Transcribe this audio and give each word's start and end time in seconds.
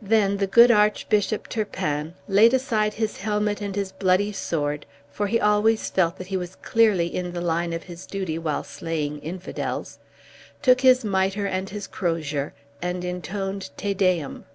Then 0.00 0.38
the 0.38 0.46
good 0.46 0.70
Archbishop 0.70 1.46
Turpin 1.46 2.14
laid 2.26 2.54
aside 2.54 2.94
his 2.94 3.18
helmet 3.18 3.60
and 3.60 3.76
his 3.76 3.92
bloody 3.92 4.32
sword 4.32 4.86
(for 5.10 5.26
he 5.26 5.38
always 5.38 5.90
felt 5.90 6.16
that 6.16 6.28
he 6.28 6.38
was 6.38 6.56
clearly 6.62 7.14
in 7.14 7.32
the 7.32 7.42
line 7.42 7.74
of 7.74 7.82
his 7.82 8.06
duty 8.06 8.38
while 8.38 8.64
slaying 8.64 9.18
Infidels), 9.18 9.98
took 10.62 10.80
his 10.80 11.04
mitre 11.04 11.44
and 11.44 11.68
his 11.68 11.86
crosier, 11.86 12.54
and 12.80 13.04
intoned 13.04 13.68
Te 13.76 13.92
Deum. 13.92 14.46